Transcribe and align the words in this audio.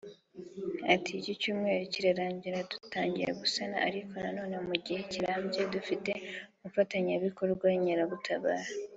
Ati 0.93 1.11
“Iki 1.19 1.33
cyumweru 1.41 1.83
kirarangira 1.93 2.57
dutangiye 2.71 3.29
gusana 3.41 3.77
ariko 3.87 4.13
noneho 4.37 4.61
mu 4.69 4.75
gihe 4.85 4.99
kirambye 5.11 5.61
dufite 5.73 6.11
umufatanyabikorwa 6.57 7.65
(Inkeragutabara) 7.77 8.65